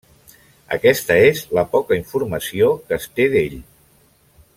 [0.77, 3.59] Aquesta és la poca informació que es té d'ell.